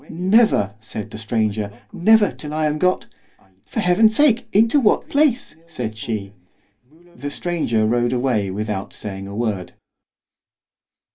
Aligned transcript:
—never! 0.09 0.73
said 0.79 1.11
the 1.11 1.17
stranger, 1.19 1.71
never 1.93 2.31
till 2.31 2.55
I 2.55 2.65
am 2.65 2.79
got—For 2.79 3.81
Heaven's 3.81 4.15
sake, 4.15 4.47
into 4.51 4.79
what 4.79 5.07
place? 5.09 5.55
said 5.67 5.95
she——The 5.95 7.29
stranger 7.29 7.85
rode 7.85 8.11
away 8.11 8.49
without 8.49 8.93
saying 8.93 9.27
a 9.27 9.35
word. 9.35 9.73